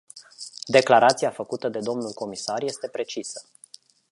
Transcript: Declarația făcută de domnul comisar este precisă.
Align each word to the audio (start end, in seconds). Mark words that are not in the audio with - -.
Declarația 0.65 1.29
făcută 1.31 1.69
de 1.69 1.79
domnul 1.79 2.11
comisar 2.13 2.63
este 2.63 2.87
precisă. 2.87 3.41